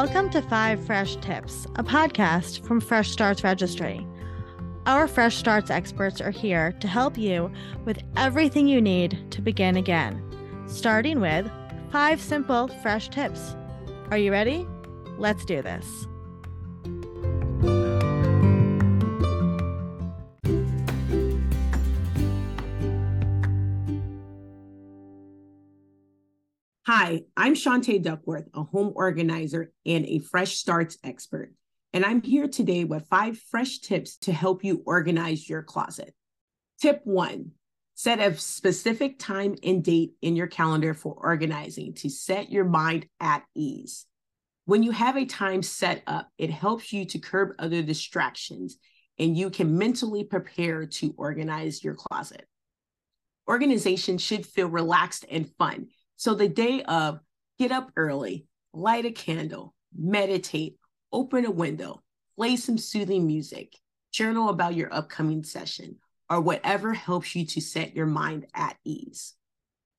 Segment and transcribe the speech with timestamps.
[0.00, 4.06] Welcome to Five Fresh Tips, a podcast from Fresh Starts Registry.
[4.86, 7.50] Our Fresh Starts experts are here to help you
[7.84, 10.22] with everything you need to begin again,
[10.68, 11.50] starting with
[11.90, 13.56] five simple fresh tips.
[14.12, 14.68] Are you ready?
[15.18, 16.06] Let's do this.
[26.90, 31.52] Hi, I'm Shantae Duckworth, a home organizer and a Fresh Starts expert.
[31.92, 36.14] And I'm here today with five fresh tips to help you organize your closet.
[36.80, 37.50] Tip one
[37.94, 43.04] set a specific time and date in your calendar for organizing to set your mind
[43.20, 44.06] at ease.
[44.64, 48.78] When you have a time set up, it helps you to curb other distractions
[49.18, 52.46] and you can mentally prepare to organize your closet.
[53.46, 55.88] Organization should feel relaxed and fun
[56.18, 57.20] so the day of,
[57.60, 60.76] get up early, light a candle, meditate,
[61.12, 62.02] open a window,
[62.36, 63.76] play some soothing music,
[64.12, 65.94] journal about your upcoming session,
[66.28, 69.34] or whatever helps you to set your mind at ease.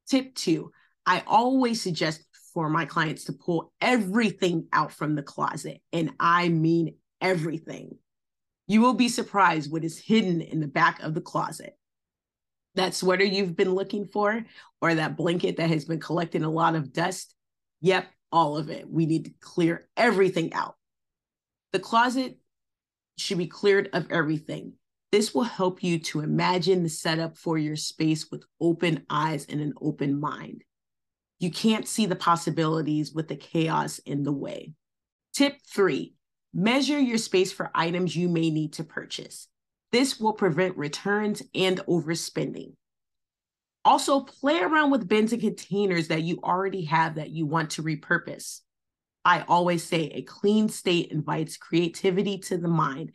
[0.10, 0.74] Tip two,
[1.06, 6.50] I always suggest for my clients to pull everything out from the closet, and I
[6.50, 7.98] mean everything.
[8.68, 11.78] You will be surprised what is hidden in the back of the closet
[12.80, 14.46] that sweater you've been looking for
[14.82, 17.36] or that blanket that has been collecting a lot of dust.
[17.82, 18.90] Yep, all of it.
[18.90, 20.76] We need to clear everything out.
[21.74, 22.38] The closet
[23.18, 24.74] should be cleared of everything.
[25.12, 29.60] This will help you to imagine the setup for your space with open eyes and
[29.60, 30.64] an open mind.
[31.40, 34.74] You can't see the possibilities with the chaos in the way.
[35.34, 36.16] Tip three
[36.54, 39.48] measure your space for items you may need to purchase.
[39.92, 42.74] This will prevent returns and overspending.
[43.86, 47.84] Also, play around with bins and containers that you already have that you want to
[47.84, 48.60] repurpose.
[49.26, 53.14] I always say a clean state invites creativity to the mind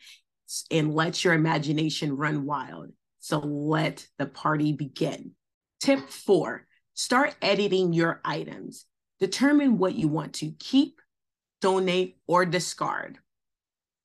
[0.70, 2.90] and lets your imagination run wild.
[3.20, 5.32] So let the party begin.
[5.80, 8.86] Tip four start editing your items.
[9.20, 11.00] Determine what you want to keep,
[11.60, 13.18] donate, or discard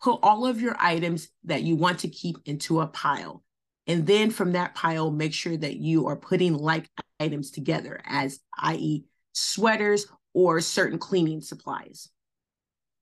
[0.01, 3.43] put all of your items that you want to keep into a pile.
[3.87, 6.89] And then from that pile, make sure that you are putting like
[7.19, 12.09] items together, as i.e., sweaters or certain cleaning supplies.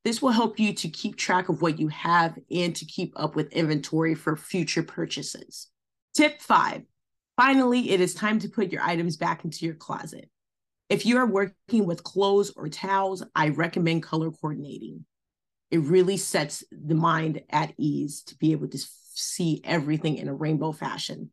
[0.03, 3.35] This will help you to keep track of what you have and to keep up
[3.35, 5.67] with inventory for future purchases.
[6.15, 6.83] Tip five
[7.35, 10.29] finally, it is time to put your items back into your closet.
[10.89, 15.05] If you are working with clothes or towels, I recommend color coordinating
[15.69, 18.79] it really sets the mind at ease to be able to
[19.13, 21.31] see everything in a rainbow fashion.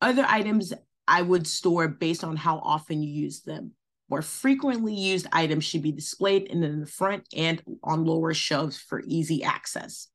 [0.00, 0.72] Other items
[1.08, 3.72] I would store based on how often you use them.
[4.08, 9.02] More frequently used items should be displayed in the front and on lower shelves for
[9.06, 10.08] easy access.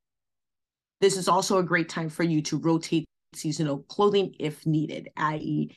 [1.02, 5.76] This is also a great time for you to rotate seasonal clothing if needed, i.e.,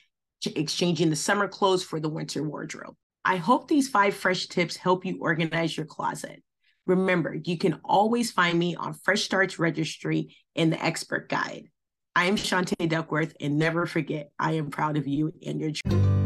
[0.55, 2.95] exchanging the summer clothes for the winter wardrobe.
[3.25, 6.43] I hope these five fresh tips help you organize your closet.
[6.88, 11.69] Remember, you can always find me on Fresh Starts Registry in the Expert Guide.
[12.16, 16.19] I am Shantae Duckworth, and never forget, I am proud of you and your journey.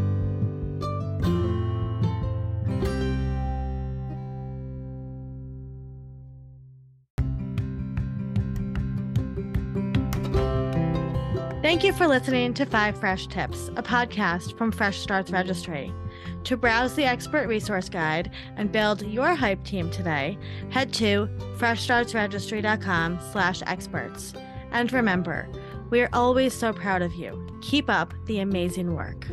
[11.60, 15.92] Thank you for listening to Five Fresh Tips, a podcast from Fresh Starts Registry.
[16.44, 20.38] To browse the expert resource guide and build your hype team today,
[20.70, 24.34] head to freshstartsregistry.com slash experts.
[24.72, 25.48] And remember,
[25.90, 27.46] we are always so proud of you.
[27.60, 29.26] Keep up the amazing work.